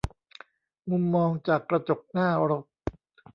[0.89, 2.65] มุมมองจากกระจกหน้ารถ